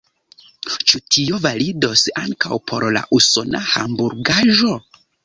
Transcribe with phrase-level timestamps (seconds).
[0.91, 4.73] Ĉu tio validos ankaŭ por la usona hamburgaĵo?